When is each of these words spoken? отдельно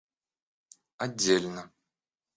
отдельно 1.05 1.69